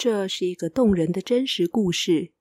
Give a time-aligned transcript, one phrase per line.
[0.00, 2.32] 这是一个动人的真实故事。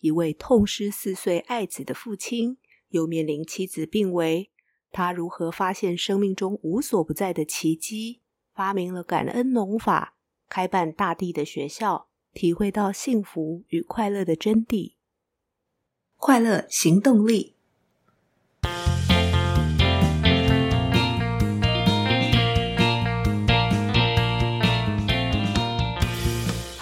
[0.00, 2.58] 一位痛失四岁爱子的父亲，
[2.90, 4.50] 又面临妻子病危，
[4.90, 8.20] 他如何发现生命中无所不在的奇迹，
[8.52, 10.18] 发明了感恩农法，
[10.50, 14.96] 开办大地的学校，体会到幸福与快乐的真谛。
[16.16, 17.57] 快乐行动力。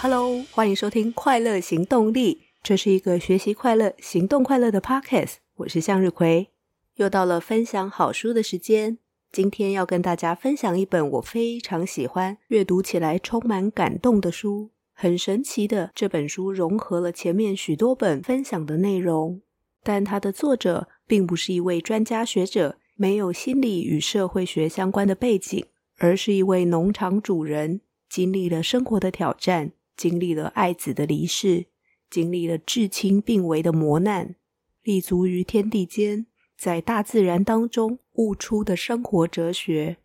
[0.09, 5.33] Hello，欢迎收听《快乐行动力》，这是一个学习快乐、行动快乐的 Podcast。
[5.57, 6.47] 我是向日葵，
[6.95, 8.99] 又到了分享好书的时间。
[9.33, 14.71] 今天要跟大家分享一本我非常喜欢、阅读起来充满感动的书。
[14.93, 19.41] 很神奇的，这本书融合了前面许多本分享的内容，
[19.83, 25.65] 但它的作者并不是一位专家学者，没有心理与社会学相关的背景，
[25.97, 29.73] 而是一位农场主人，经历了生活的挑战。
[29.97, 31.65] 经历了爱子的离世，
[32.09, 34.35] 经历了至亲病危的磨难，
[34.83, 39.97] 立足于天地间，在大自然当中悟出的生活哲学。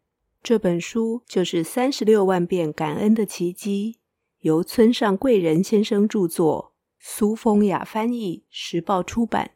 [0.43, 3.97] 这本书就是《三十六万遍感恩的奇迹》，
[4.41, 9.53] 由村上贵人先生著作，苏风雅翻译，时报出版。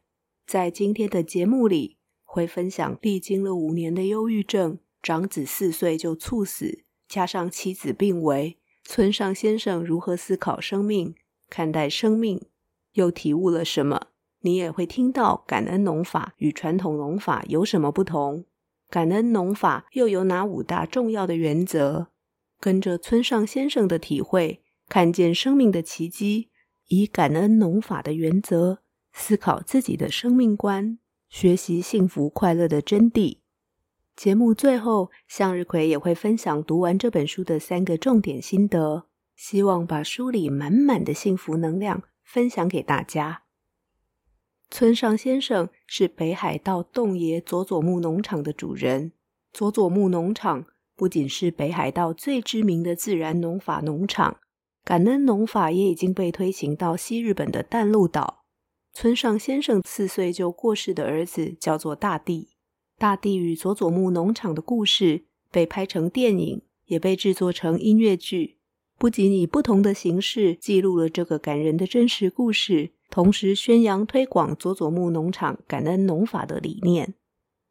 [0.46, 8.58] 在今天的节目里，会分享历经了五年的忧郁症，长子四岁就猝死，加上妻子病危。
[8.88, 11.16] 村上先生如何思考生命、
[11.50, 12.46] 看待生命，
[12.92, 14.08] 又体悟了什么？
[14.42, 18.44] 你也会听到感恩农法与传统农法有什么不同？
[18.88, 22.06] 感恩农法又有哪五大重要的原则？
[22.60, 26.50] 跟着村上先生的体会，看见生命的奇迹，
[26.86, 28.78] 以感恩农法的原则
[29.12, 33.38] 思考自己的生命观，学习幸福快乐的真谛。
[34.16, 39.04] 节目最后，向日葵也会分享读完这本书的三个重点心得，
[39.36, 43.42] 希望把书里满满的幸福能量分享给大家。
[44.70, 49.12] 村上先生是北海道洞爷佐佐木农场的主人。
[49.52, 50.64] 佐佐木农场
[50.96, 54.38] 不仅是北海道最知名的自然农法农场，
[54.82, 58.44] 感恩农法也已经被推行到西日本的淡路岛。
[58.94, 62.55] 村上先生四岁就过世的儿子叫做大地。
[62.98, 68.56] 大地与佐佐木农场的故事被拍成电影，也被制作成音乐剧。
[68.98, 77.12] 不仅以不同的形式记录了这个感人的真实故事，同时宣扬推广佐佐木农场感恩农法的理念。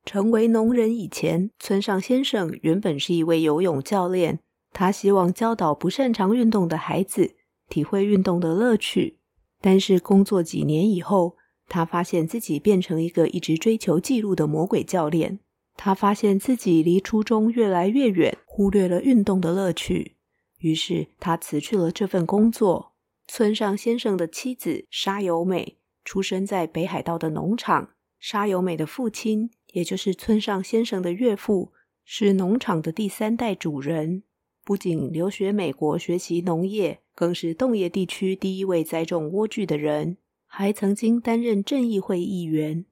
[0.06, 4.40] 成为农人以前，村上先生原本是一位游泳教练，
[4.72, 7.34] 他希望教导不擅长运动的孩子
[7.68, 9.18] 体会运动的乐趣。
[9.59, 11.38] 但是工作几年以后，
[11.68, 15.40] 他发现自己变成一个一直追求记录的魔鬼教练。
[15.76, 20.16] 他发现自己离初衷越来越远，忽略了运动的乐趣。
[20.59, 22.94] 于是他辞去了这份工作。
[23.28, 27.90] 村上先生的妻子沙由美出生在北海道的农场。
[28.20, 31.74] 沙由美的父亲，也就是村上先生的岳父，
[32.06, 34.24] 是农场的第三代主人。
[34.64, 40.18] 不仅留学美国学习农业，更是洞爷地区第一位栽种莴苣的人。
[40.57, 42.85] 还曾经担任正义会议员。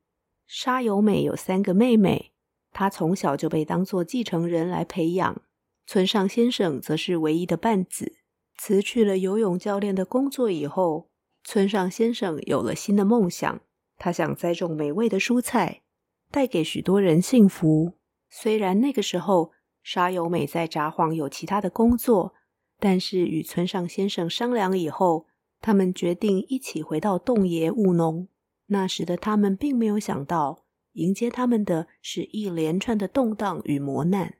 [0.45, 2.33] 沙由美有三个妹妹，
[2.73, 5.41] 她从小就被当作继承人来培养。
[5.87, 8.17] 村上先生则是唯一的半子。
[8.57, 11.09] 辞去了游泳教练的工作以后，
[11.45, 13.61] 村上先生有了新的梦想，
[13.97, 15.83] 他想栽种美味的蔬菜，
[16.29, 17.93] 带给许多人幸福。
[18.29, 22.33] 虽然那个时候沙由美在札幌有其他的工作，
[22.77, 25.27] 但是与村上先生商量以后。
[25.63, 28.27] 他们决定一起回到洞爷务农。
[28.65, 34.35] 那时的他们并没有想到，迎接他们的是一连串的动荡与磨难。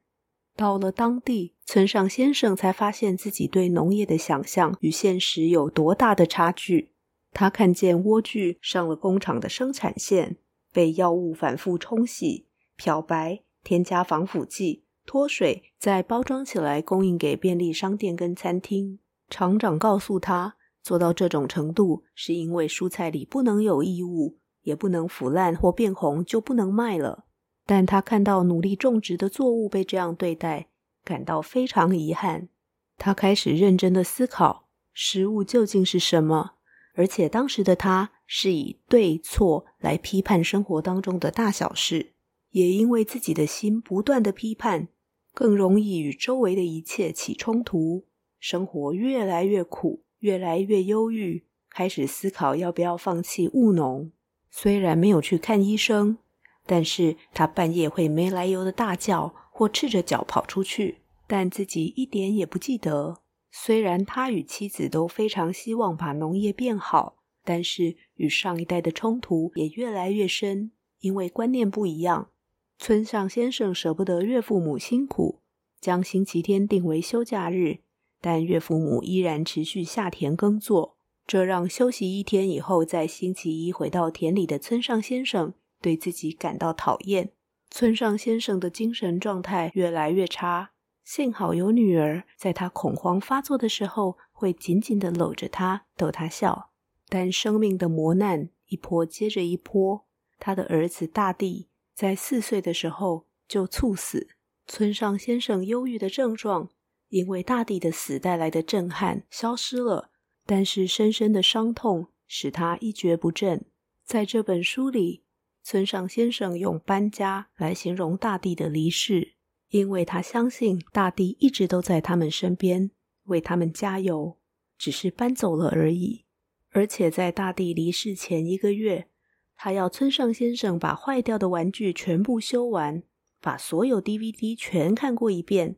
[0.58, 6.92] 到了当地，村上先生才发现自己对农业的想象与现实有多大的差距。
[7.32, 10.36] 他看见莴苣上了工厂的生产线，
[10.74, 19.00] 被药物反复冲洗、漂白、添加防腐剂、脱水，再包装起来供应给便利商店跟餐厅。
[19.30, 27.26] 厂长告诉他，做到这种程度，是因为蔬菜里不能有异物，也不能腐烂或变红，就不能卖了。
[27.66, 30.68] 但他看到努力种植的作物被这样对待，
[31.06, 32.50] 感到非常遗憾。
[32.98, 36.56] 他开始认真的思考，食物究竟是什么？
[36.96, 42.14] 而且当时的他是以对错来批判生活当中的大小事，
[42.52, 44.90] 也因为自己的心不断的批判，
[45.34, 48.06] 更容易与周围的一切起冲突，
[48.38, 50.04] 生活越来越苦。
[50.24, 54.10] 越来越忧郁，开始思考要不要放弃务农。
[54.50, 56.18] 虽然没有去看医生，
[56.66, 63.18] 但是他半夜会没来由的大叫或赤着脚跑出去，但自己一点也不记得。
[63.52, 70.72] 虽然他与妻子都非常希望把农业变好，但是与上一代的冲突也越来越深，
[71.02, 72.30] 因为观念不一样。
[72.78, 75.42] 村上先生舍不得岳父母辛苦，
[75.82, 77.80] 将星期天定为休假日，
[78.24, 80.96] 但岳父母依然持续下田耕作，
[81.28, 87.34] 这让休息一天以后在星期一回到田里的村上先生对自己感到讨厌。
[87.70, 90.72] 村上先生的精神状态越来越差。
[91.04, 96.70] 幸好有女儿，在他恐慌发作的时候，会紧紧地搂着他，逗他笑。
[97.10, 100.06] 但生命的磨难一波接着一波，
[100.40, 104.30] 他的儿子大地在四岁的时候就猝死。
[104.66, 106.70] 村上先生忧郁的症状，
[107.14, 110.10] 因为大地的死带来的震撼消失了，
[110.48, 113.66] 但是深深的伤痛使他一蹶不振。
[114.04, 115.24] 在这本书里，
[115.62, 119.36] 村上先生用搬家来形容大地的离世。
[119.70, 122.90] 因为他相信大地一直都在他们身边，
[123.26, 124.40] 为他们加油，
[124.80, 126.26] 只是搬走了而已。
[126.72, 129.08] 而且在大地离世前一个月，
[129.56, 133.04] 他要村上先生把坏掉的玩具全部修完，
[133.40, 135.78] 把所有 DVD 全看过一遍，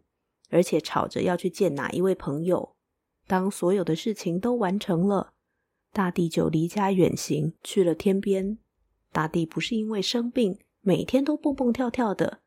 [0.50, 2.76] 而且吵着要去见哪一位朋友。
[3.28, 5.34] 当所有的事情都完成了，
[5.92, 8.58] 大地就离家远行去了天边。
[9.12, 12.42] 大地不是因为生病，每天都蹦蹦跳跳的。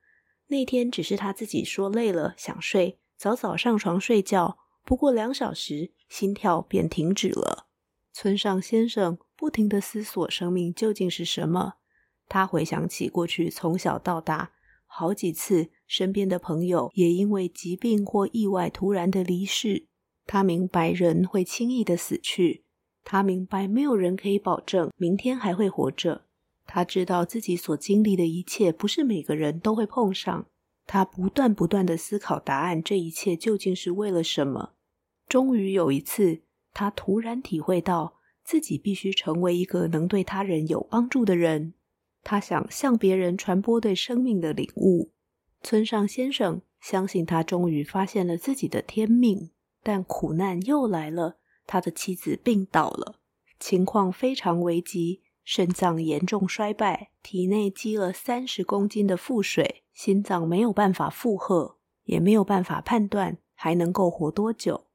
[0.48, 4.58] 那天只是他自己说累了，想睡，早早上床睡觉。
[4.84, 7.66] 不过两小时，心跳便停止了。
[8.12, 11.74] 村上先生不停的思索生命究竟是什么。
[12.28, 14.52] 他回想起过去从小到大
[14.98, 19.86] 好几次身边的朋友也因为疾病或意外突然的离世。
[20.26, 22.64] 他明白人会轻易的死去。
[23.04, 26.24] 他明白没有人可以保证明天还会活着。
[26.66, 30.46] 他知道自己所经历的一切不是每个人都会碰上。
[30.84, 34.72] 他不断不断的思考答案，这一切究竟是为了什么？
[35.28, 36.40] 终于有一次，
[36.74, 41.74] 他突然体会到自己必须成为一个能对他人有帮助的人。
[42.30, 45.12] 他想向别人传播对生命的领悟。
[45.62, 49.50] 村上先生相信他终于发现了自己的天命，
[49.82, 51.38] 但苦难又来了。
[51.66, 53.14] 他的妻子病倒了，
[53.58, 55.22] 情况非常危急。
[55.42, 64.88] 肾脏严重衰败，体内积了三十公斤的腹水，心脏没有办法负荷，也没有办法判断还能够活多久。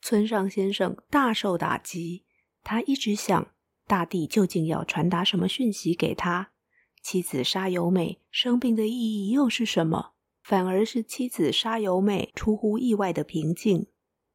[0.00, 2.24] 村上先生大受打击，
[2.64, 3.52] 他一直想，
[3.86, 6.50] 大地究竟要传达什么讯息给他？
[7.02, 10.12] 妻子沙由美生病的意义又是什么？
[10.40, 13.86] 反而是妻子沙由美出乎意外的平静，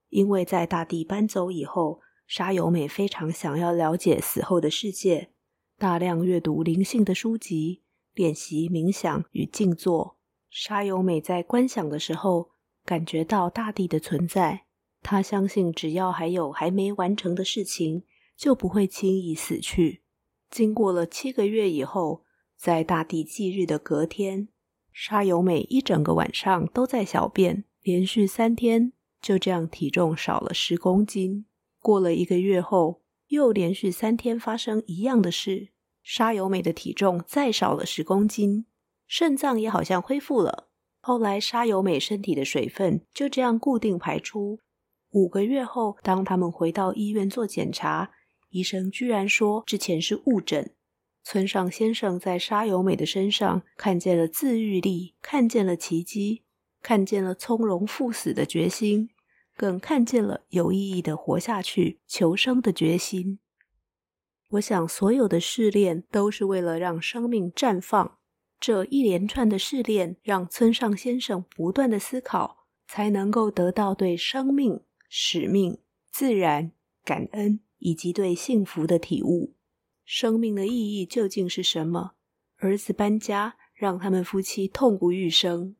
[0.09, 5.31] 因为在大地搬走以后，沙由美非常想要了解死后的世界。
[5.77, 7.81] 大量阅读灵性的书籍，
[8.13, 10.17] 练习冥想与静坐。
[10.49, 12.49] 沙由美在观想的时候，
[12.83, 14.65] 感觉到大地的存在。
[15.01, 18.03] 她相信，只要还有还没完成的事情，
[18.35, 20.01] 就不会轻易死去。
[20.49, 22.23] 经过了七个月以后，
[22.57, 24.49] 在大地忌日的隔天，
[24.91, 31.45] 沙由美一整个晚上都在小便，连续三天就这样体重少了十公斤。
[31.79, 35.69] 过了一个月后，又连续三天发生一样的事，
[36.01, 38.65] 沙由美的体重再少了十公斤，
[39.05, 40.69] 肾脏也好像恢复了。
[40.99, 44.59] 后来沙由美身体的水分就这样固定排出。
[45.11, 48.11] 五个月后，当他们回到医院做检查，
[48.49, 50.73] 医生居然说之前是误诊。
[51.29, 56.43] 村上先生在沙由美的身上看见了自愈力，看见了奇迹，
[56.81, 59.09] 看见了从容赴死的决心。
[59.57, 63.39] 更看见了有意义的活下去、求生的决心。
[64.51, 68.19] 我想，所有的试炼都是为了让生命绽放。
[68.57, 74.79] 这一连串的试炼，让村上先生不断的思考，才能够得到对生命、
[75.09, 75.77] 使命、
[76.09, 76.71] 自然、
[77.03, 79.56] 感恩以及对幸福的体悟。
[80.07, 82.13] 生命的意义究竟是什么？
[82.55, 85.75] 儿子搬家，让他们夫妻痛不欲生。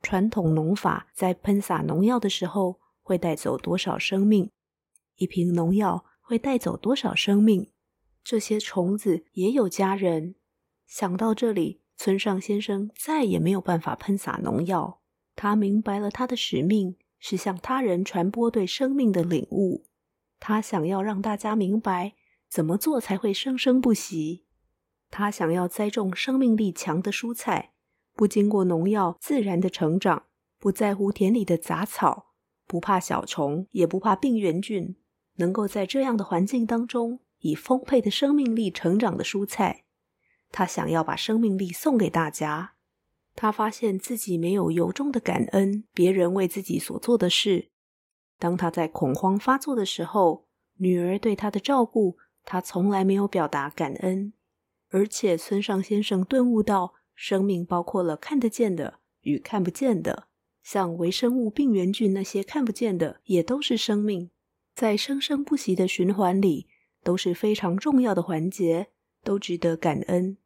[0.00, 2.78] 传统农法在喷洒农药的时候。
[3.04, 4.52] 会带走多少生命？
[5.16, 7.68] 一瓶农药会带走多少生命？
[8.22, 10.36] 这些虫子也有家人。
[10.86, 15.00] 想到这里，村上先生再也没有办法喷洒农药。
[15.34, 19.84] 他明白了他的使命是向他人传播对生命的领悟。
[20.38, 22.14] 他想要让大家明白
[22.52, 24.44] 怎么做才会生生不息。
[25.10, 27.72] 他想要栽种生命力强的蔬菜，
[28.14, 30.24] 不经过农药自然的成长，
[30.58, 32.34] 不在乎田里的杂草。
[32.66, 34.96] 不怕小虫，也不怕病原菌，
[35.36, 39.84] 能够在这样的环境当中以丰沛的生命力成长的蔬菜，
[40.50, 42.74] 他想要把生命力送给大家。
[43.34, 47.70] 他发现自己没有由衷的感恩别人为自己所做的事，
[48.38, 54.32] 当他在恐慌发作的时候，女儿对他的照顾，他从来没有表达感恩。
[54.90, 60.28] 而且村上先生顿悟到，生命包括了看得见的与看不见的，
[60.62, 64.30] 像微生物、病原菌那些看不见的，也都是生命，
[64.74, 66.68] 在生生不息的循环里，
[67.02, 68.88] 都是非常重要的环节，
[69.22, 70.36] 都值得感恩。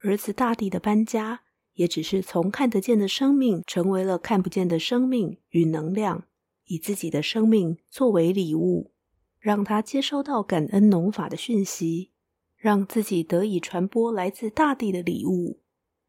[0.00, 1.42] 儿子大地的搬家，
[1.72, 6.24] 也只是从看得见的生命，成为了看不见的生命与能量。
[6.66, 8.93] 以自己的生命作为礼物，
[9.44, 12.08] 让他接收到感恩农法的讯息，
[12.56, 15.60] 让自己得以传播来自大地的礼物。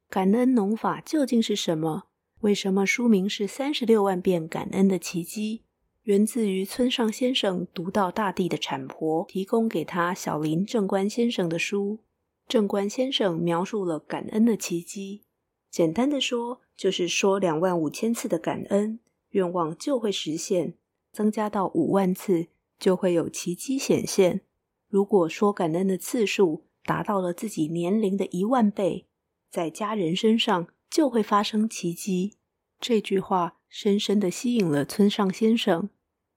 [0.10, 2.04] 感恩农法究竟是什么？
[2.40, 5.64] 为什么书名是三十六万遍感恩的奇迹？
[6.04, 12.00] 源自于村上先生读到大地的产婆提供给他小林正官先生的书。
[12.48, 15.24] 正官先生描述了感恩的奇迹，
[15.70, 19.02] 简单的说，就是说两万五千次的感恩。
[19.32, 20.76] 愿望就会实现，
[21.12, 22.48] 增加到五万次
[22.80, 24.42] 就会有奇迹显现。
[24.88, 29.08] 如果说感恩的次数达到了自己年龄的一万倍，
[29.50, 32.36] 在家人身上就会发生奇迹。
[32.80, 35.90] 这句话深深的吸引了村上先生。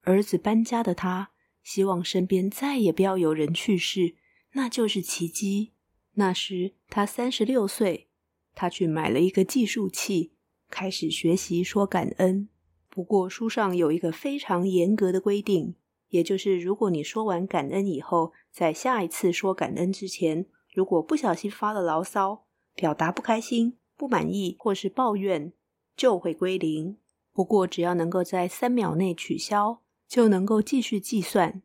[0.02, 1.30] 儿子搬家的他，
[1.62, 4.14] 希望身边再也不要有人去世，
[4.52, 5.73] 那就是奇迹。
[6.14, 8.09] 那时他三十六岁，
[8.54, 10.33] 他去买了一个计数器，
[10.71, 12.49] 开始学习说感恩。
[12.88, 15.75] 不过书上有一个非常严格的规定，
[16.08, 25.52] 也就是如果你说完感恩以后，在下一次说感恩之前，如果不小心发了牢骚，表达不开心、不满意或是抱怨，
[25.96, 26.96] 就会归零。
[27.32, 31.62] 不过只要能够在三秒内取消，就能够继续计算。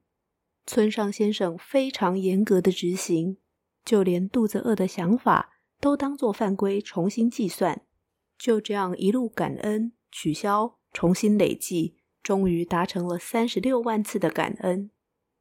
[0.65, 3.37] 村上先生非常严格的执行，
[3.83, 7.81] 就连肚子饿的想法都当作犯规，重新计算。
[8.37, 10.77] 就这样一路感恩取消。
[10.95, 14.89] 重新累计，终于达成了三十六万次的感恩。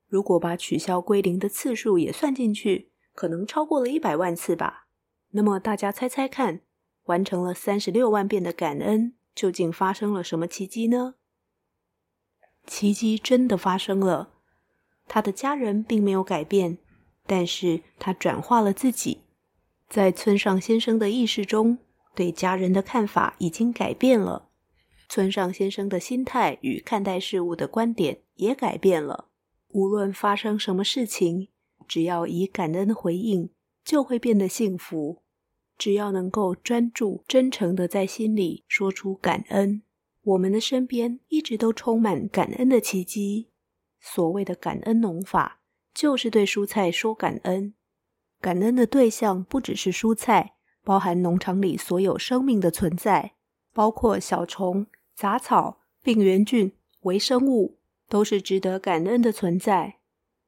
[0.09, 4.89] 如果把取消归零的次数也算进去，可能超过了一百万次吧。
[5.31, 6.61] 那么大家猜猜看，
[7.05, 11.15] 完成了三十六万遍的感恩，究竟发生了什么奇迹呢？
[12.67, 14.31] 奇迹真的发生了。
[15.09, 16.79] 他的家人并没有改变，
[17.27, 19.23] 但是他转化了自己。
[19.89, 21.79] 在村上先生的意识中，
[22.15, 24.51] 对家人的看法已经改变了。
[25.13, 29.29] 村上先生的心态与看待事物的观点也改变了。
[29.69, 31.51] 无论发生什么事情，
[31.87, 33.51] 只要以感恩回应，
[33.85, 35.21] 就会变得幸福。
[35.77, 39.83] 只要能够专注、真诚地在心里说出感恩，
[40.23, 43.51] 我们的身边一直都充满感恩的奇迹。
[44.01, 45.61] 所谓的感恩农法，
[45.93, 47.75] 就是对蔬菜说感恩。
[48.41, 53.35] 感恩的对象不只是蔬菜，包含农场里所有生命的存在，
[53.75, 54.87] 包括小虫。
[55.23, 60.01] 杂草、病原菌、微生物都是值得感恩的存在。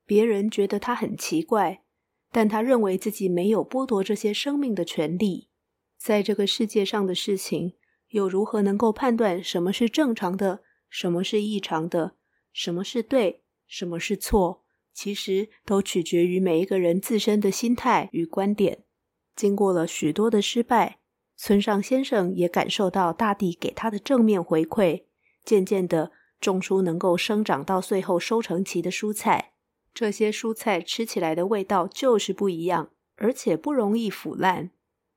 [0.04, 1.84] 别人觉得他很奇怪，
[2.32, 5.48] 但他认为自己没有剥夺这些生命的权利。
[5.96, 7.74] 在这个世界上的事情，
[8.08, 12.16] 又如何能够判断什么是正常的，什么是异常的，
[12.52, 14.64] 什么是对，什么是错？
[14.92, 18.82] 其实都取决于每一个人自身的心态与观点。
[19.36, 20.98] 经过了许多的失败。
[21.36, 25.04] 村上先生也感受到大地给他的正面回馈，
[25.44, 29.52] 渐渐地种出能够生长到最后收成期的蔬菜。
[29.92, 34.70] 这些蔬菜吃起来的味道就是不一样，而且不容易腐烂。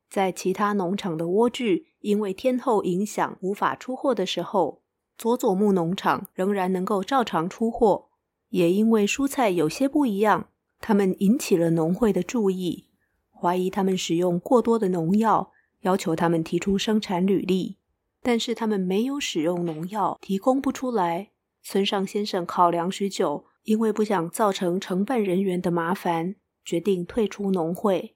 [0.09, 4.81] 在其他农场的莴苣因为天候影响无法出货的时候，
[5.17, 8.09] 佐佐木农场仍然能够照常出货。
[8.49, 12.85] 也因为蔬菜有些不一样，他们引起了农会的注意，
[13.31, 15.51] 怀疑他们使用过多的农药。
[15.81, 17.77] 要求他们提出生产履历，
[18.21, 21.31] 但是他们没有使用农药，提供不出来。
[21.61, 28.15] 村上先生考量许久，因为不想造成承办人员的麻烦，决定退出农会。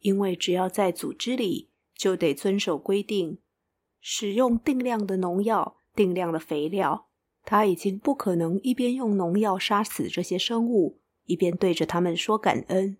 [0.00, 3.38] 因为只要在组织里，就得遵守规定，
[4.00, 7.08] 使用定量的农药、定量的肥料。
[7.44, 12.98] 他已经不可能一边用农药杀死这些生物，一边对着他们说感恩。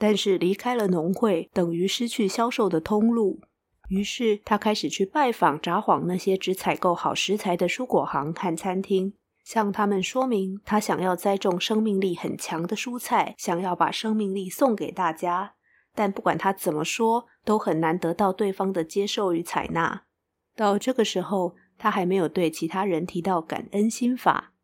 [0.00, 3.42] 但是离开了农会，等于失去销售的通路。
[3.90, 9.12] 于是他开始去拜访札幌那些只采购好食材的蔬果行和餐厅，
[9.44, 15.52] 向他们说明他想要栽种生命力很强的蔬菜，想要把生命力送给大家。
[15.94, 20.04] 但不管他怎么说，都很难得到对方的接受与采纳。
[20.56, 24.54] 到这个时候，他还没有对其他人提到感恩心法，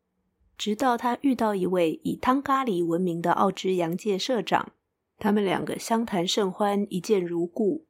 [0.57, 4.73] 直到他遇到一位以汤咖喱闻名的奥之洋介社长。
[5.19, 7.87] 他们两个相谈甚欢，一见如故。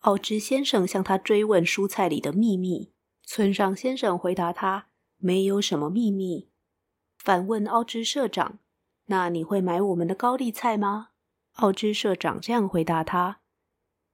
[0.00, 2.92] 奥之先生向他追问蔬菜里的秘密，
[3.24, 6.50] 村上先生回答他：“没有什么秘密。”
[7.18, 8.60] 反问奥之社长
[9.06, 11.08] ：“那你会买我们的高丽菜吗？”
[11.56, 13.40] 奥之社长这样回答他：“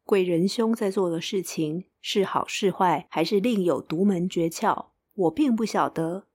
[0.05, 6.29] 贵人兄在做的事情是好是坏，还是另有独门诀窍，我并不晓得。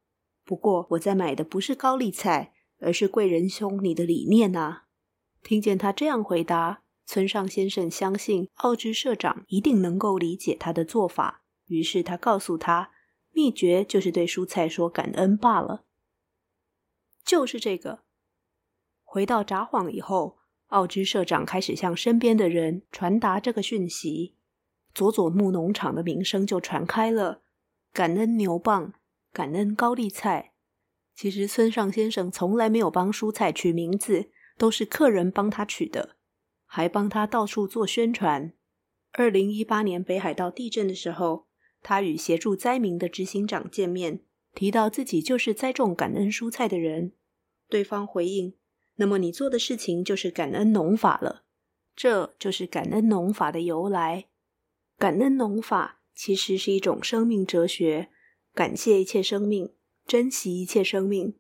[0.45, 4.85] 不过我在买的不是高丽菜，而是贵人兄你的理念啊！”
[5.41, 12.91] 听见他这样回答，村上先生相信奥之社长一定能够理解他的做法，于是他告诉他，
[13.31, 15.86] 秘诀就是对蔬菜说感恩罢了。
[17.24, 18.03] 就是这个。
[19.03, 24.36] 回到札幌以后，奥之社长开始向身边的人传达这个讯息，
[24.93, 27.41] 佐佐木农场的名声就传开了。
[27.91, 28.93] 感恩牛蒡，
[29.34, 30.53] 感恩高丽菜。
[31.15, 36.17] 其实村上先生从来没有帮蔬菜取名字，都是客人帮他取的。
[36.67, 38.53] 还帮他到处做宣传。
[39.13, 41.47] 二零一八年北海道地震的时候，
[41.81, 44.21] 他与协助灾民的执行长见面，
[44.53, 47.13] 提到自己就是栽种感恩蔬菜的人。
[47.67, 48.53] 对方回应
[48.97, 51.45] ：“那么你做的事情就是感恩农法了。”
[51.95, 54.27] 这就是感恩农法的由来。
[54.97, 58.09] 感恩农法其实是一种生命哲学，
[58.53, 59.73] 感谢一切生命，
[60.05, 61.38] 珍惜一切生命，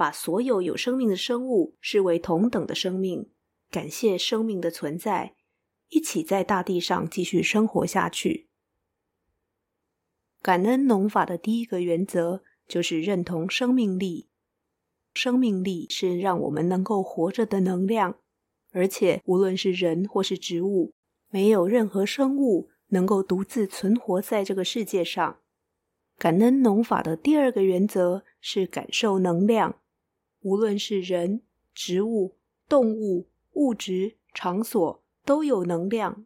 [0.00, 3.28] 把所有有生命的生物视为同等的生命。
[3.70, 5.34] 感谢生命的存在，
[5.90, 8.48] 一起在大地上继续生活下去。
[10.40, 14.30] 感恩农法的第一个原则就是认同生命力。
[15.12, 18.16] 生命力是让我们能够活着的能量，
[18.72, 20.94] 而且无论是人或是植物，
[21.28, 25.40] 没有任何生物能够独自存活在这个世界上。
[26.16, 29.79] 感恩农法的第二个原则是感受能量，
[30.40, 31.42] 无论是人、
[31.74, 32.36] 植物、
[32.68, 33.28] 动物。
[33.54, 36.24] 物质、场所都有能量。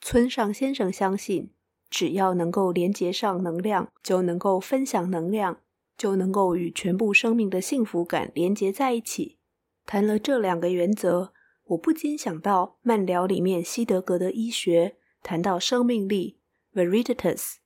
[0.00, 1.50] 村上先生相信，
[1.90, 5.60] 只要能够连接上能量，就能够分享能量，
[5.98, 9.38] 就能够与全部生命的幸福感连接在一起。
[9.84, 11.32] 谈了这两个原则，
[11.64, 16.38] 我不禁想到慢聊里面西德格的医学，谈到生命力
[16.72, 17.56] （Veriditas），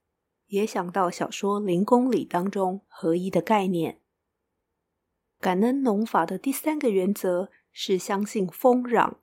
[0.47, 4.01] 也想到小说《零公里》当中合一的概念。
[5.41, 7.51] 感恩农法的第三个原则。
[7.81, 9.19] 是相信丰壤，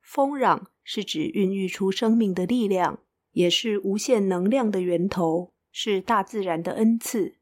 [0.00, 3.00] 丰壤是指孕育出生命的力量，
[3.32, 7.38] 也是无限能量的源头，是大自然的恩赐。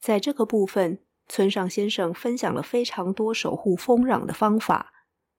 [0.00, 0.98] 在这个部分，
[1.28, 4.92] 村上先生分享了非常多守护丰壤的方法。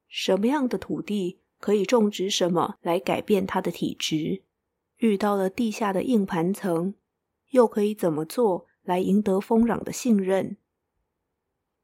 [0.07, 4.43] 什么样的土地可以种植什么来改变它的体质？
[4.99, 6.93] 遇到了地下的硬盘层，
[7.49, 10.55] 又可以怎么做来赢得丰壤的信任？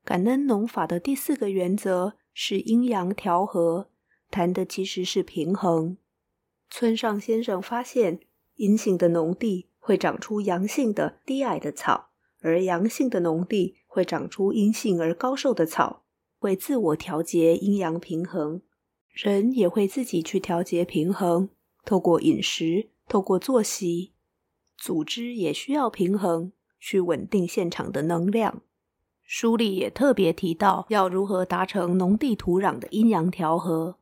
[0.06, 2.14] 感恩农法的第四个原则。
[2.38, 3.90] 是阴阳调和，
[4.30, 5.96] 谈的其实是平衡。
[6.70, 8.20] 村上先生发现，
[8.56, 12.10] 阴性的农地会长出阳性的低矮的草，
[12.42, 16.04] 而阳性的农地会长出阴性而高瘦的草，
[16.38, 18.62] 会自我调节阴阳平衡。
[19.08, 21.48] 人也会自己去调节平衡，
[21.86, 24.12] 透过饮食，透过作息，
[24.76, 28.62] 组织也需要平衡，去稳定现场的能量。
[29.26, 33.98] 书里也特别提到要如何达成农地土壤的阴阳调和。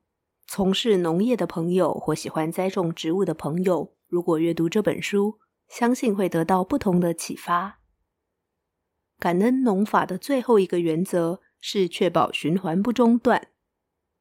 [0.46, 7.80] 从事农业的朋友或喜欢栽种植物的朋友，如果阅读这本书，相信会得到不同的启发。
[9.18, 13.48] 感恩农法的最后一个原则是确保循环不中断。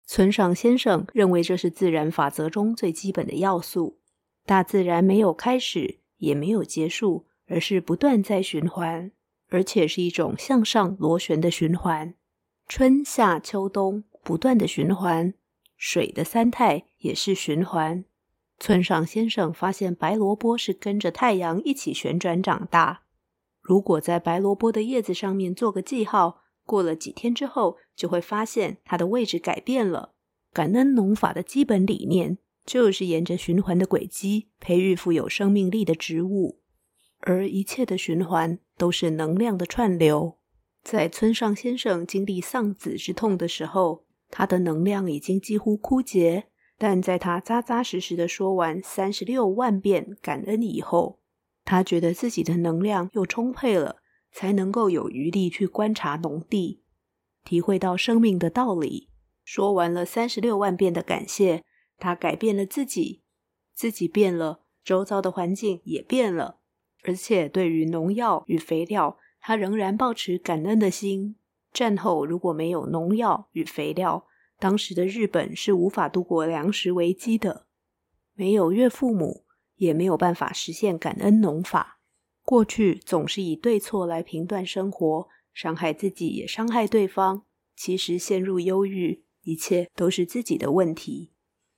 [0.06, 3.98] 村上先生认为这是自然法则中最基本的要素。
[4.46, 9.10] 大自然没有开始，也没有结束，而是不断在循环。
[9.52, 12.14] 而且是一种向上螺旋的循环，
[12.66, 15.34] 春夏秋冬不断的循环，
[15.76, 18.02] 水的三态也是循环。
[18.58, 23.02] 村上先生发现白萝卜是跟着太阳一起旋转长大。
[23.60, 30.14] 如果在白萝卜的叶子上面做个记号，过了几天之后，就会发现它的位置改变了。
[30.54, 36.60] 感恩农法的基本理念就是沿着循环的轨迹，培育富有生命力的植物。
[37.24, 40.38] 而一切的循环都是能量的串流。
[40.82, 46.48] 在村上先生经历丧子之痛的时候，他的能量已经几乎枯竭。
[46.76, 51.20] 但在他扎扎实实的说完三十六万遍感恩以后，
[51.64, 53.98] 他觉得自己的能量又充沛了，
[54.32, 56.82] 才能够有余力去观察农地，
[57.44, 59.10] 体会到生命的道理。
[59.44, 61.62] 说完了三十六万遍的感谢，
[61.98, 63.22] 他改变了自己，
[63.72, 66.58] 自己变了，周遭的环境也变了。
[67.02, 71.36] 而且，对于农药与肥料，他仍然抱持感恩的心。
[71.72, 74.26] 战后如果没有农药与肥料，
[74.58, 77.66] 当时的日本是无法度过粮食危机的。
[78.34, 79.44] 没有岳父母，
[79.76, 81.98] 也没有办法实现感恩农法。
[82.44, 87.42] 过去总是以对错来评断生活，伤害自己也伤害对方，
[87.74, 91.32] 其实陷入忧郁，一切都是自己的问题。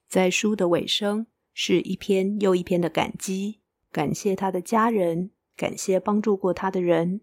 [0.09, 3.61] 在书的尾声，是一篇又一篇的感激，
[3.95, 7.21] 感谢他的家人，感谢帮助过他的人，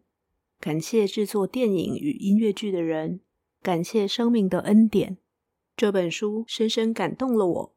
[0.58, 3.20] 感谢制作电影与音乐剧的人，
[3.62, 5.18] 感谢生命的恩典。
[5.76, 7.76] 这本书深深感动了我。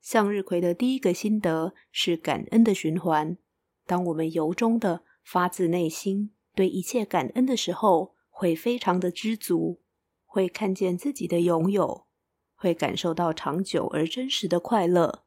[0.00, 3.36] 向日葵的第一个心得是感恩的循环。
[3.84, 9.80] 当我们由衷的、发自内心对一切感恩的时候，会非常的知足，
[10.24, 12.06] 会看见自己的拥有，
[12.54, 15.24] 会感受到长久而真实的快乐。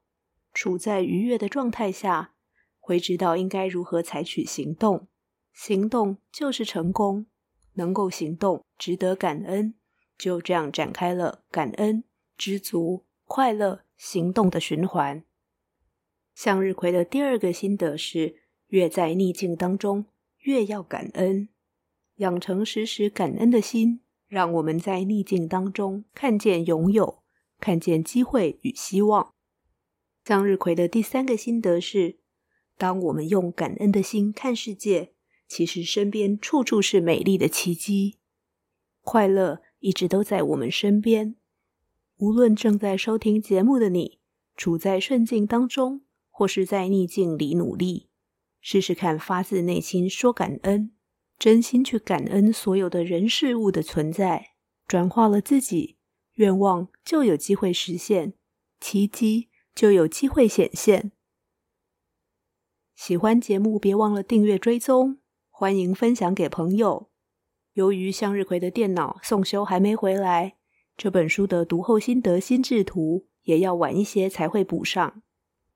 [0.54, 2.32] 处在愉悦的状态下，
[2.90, 5.08] 会知道应该如何采取行动。
[5.54, 7.28] 行动就是成功，
[7.74, 9.76] 能够行动，值得感恩。
[10.18, 12.04] 就这样展开了感恩、
[12.36, 13.82] 知足、快乐。
[14.00, 15.26] 行动的循环。
[16.34, 20.06] 向日葵的第二个心得是：越在逆境当中，
[20.38, 21.50] 越要感恩，
[22.16, 24.00] 养成时时感恩的心，
[24.30, 27.22] 让我们在逆境当中看见拥有，
[27.60, 29.34] 看见机会与希望。
[30.24, 32.20] 向日葵的第三个心得是：
[32.80, 35.12] 当我们用感恩的心看世界，
[35.50, 38.20] 其实身边处处是美丽的奇迹，
[39.02, 41.36] 快乐一直都在我们身边。
[42.20, 44.20] 无论正在收听节目的你，
[44.56, 48.08] 处在顺境当中，或是在逆境里努力，
[48.62, 50.94] 试试看发自内心说感恩，
[51.38, 54.52] 真心去感恩所有的人事物的存在，
[54.88, 55.98] 转化了自己，
[56.36, 58.36] 愿望就有机会实现，
[58.80, 61.12] 奇迹就有机会显现。
[63.02, 67.10] 喜欢节目，别忘了订阅追踪，欢迎分享给朋友。
[67.72, 70.58] 由于向日葵的电脑送修还没回来。
[70.98, 75.22] 这本书的读后心得心智图也要晚一些才会补上。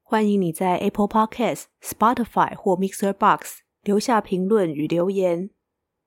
[0.01, 5.49] 欢迎你在 Apple Podcast、Spotify 或 Mixer Box 留下评论与留言。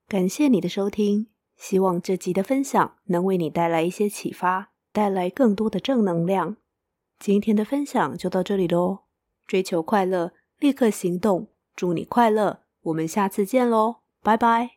[0.06, 6.58] 感谢你的收听，希望这集的分享能为你带来一些启发，带来更多的正能量。
[7.18, 9.04] 今天的分享就到这里喽，
[9.46, 14.75] 追求快乐，立刻行动，祝你快乐，我们下次见喽，拜拜。